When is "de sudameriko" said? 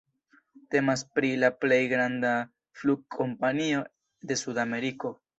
4.33-5.13